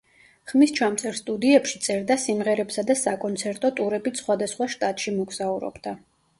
[0.51, 5.99] ხმის ჩამწერ სტუდიებში წერდა სიმღერებსა და საკონცერტო ტურებით სხვადასხვა შტატში მოგზაურობდა.